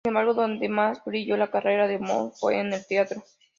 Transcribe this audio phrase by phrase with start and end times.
[0.03, 3.21] Sin embargo, donde más brilló la carrera de Mount fue en el teatro.